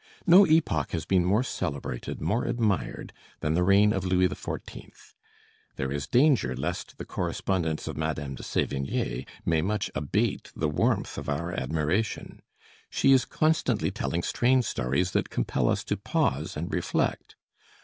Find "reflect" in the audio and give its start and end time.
16.73-17.35